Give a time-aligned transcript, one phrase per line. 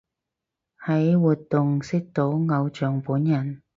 [0.83, 3.61] 喺活動識到偶像本人